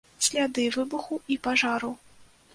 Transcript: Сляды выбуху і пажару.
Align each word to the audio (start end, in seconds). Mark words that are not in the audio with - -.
Сляды 0.27 0.63
выбуху 0.77 1.21
і 1.37 1.39
пажару. 1.45 1.95